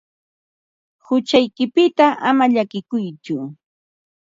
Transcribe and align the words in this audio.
Huchaykipita 1.05 2.05
ama 2.29 2.45
llakikuytsu. 2.53 3.35